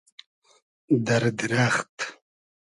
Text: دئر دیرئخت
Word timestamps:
دئر 1.05 1.23
دیرئخت 1.37 1.95